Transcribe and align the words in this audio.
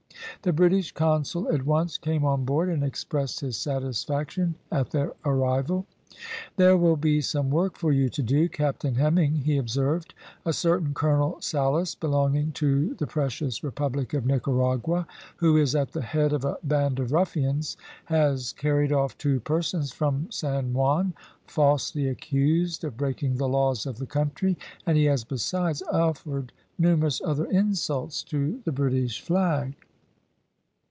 The 0.43 0.53
British 0.53 0.91
consul 0.91 1.53
at 1.53 1.67
once 1.67 1.99
came 1.99 2.25
on 2.25 2.45
board, 2.45 2.67
and 2.69 2.83
expressed 2.83 3.41
his 3.41 3.57
satisfaction 3.57 4.55
at 4.71 4.89
their 4.89 5.13
arrival. 5.23 5.85
"There 6.55 6.75
will 6.77 6.95
be 6.95 7.21
some 7.21 7.51
work 7.51 7.77
for 7.77 7.91
you 7.91 8.09
to 8.09 8.23
do, 8.23 8.49
Captain 8.49 8.95
Hemming," 8.95 9.35
he 9.35 9.57
observed. 9.59 10.15
"A 10.43 10.51
certain 10.51 10.95
Colonel 10.95 11.37
Salas, 11.41 11.93
belonging 11.93 12.53
to 12.53 12.95
the 12.95 13.05
precious 13.05 13.63
Republic 13.63 14.15
of 14.15 14.25
Nicaragua, 14.25 15.05
who 15.35 15.57
is 15.57 15.75
at 15.75 15.91
the 15.91 16.01
head 16.01 16.33
of 16.33 16.43
a 16.43 16.57
band 16.63 16.97
of 16.99 17.11
ruffians, 17.11 17.77
has 18.05 18.51
carried 18.53 18.91
off 18.91 19.15
two 19.19 19.41
persons 19.41 19.91
from 19.91 20.25
San 20.31 20.73
Juan, 20.73 21.13
falsely 21.45 22.07
accused 22.07 22.83
of 22.83 22.97
breaking 22.97 23.35
the 23.37 23.47
laws 23.49 23.85
of 23.85 23.99
the 23.99 24.07
country, 24.07 24.57
and 24.87 24.97
he 24.97 25.05
has, 25.05 25.23
besides, 25.23 25.83
offered 25.91 26.51
numerous 26.79 27.21
other 27.23 27.45
insults 27.45 28.23
to 28.23 28.59
the 28.65 28.71
British 28.71 29.21
flag." 29.21 29.75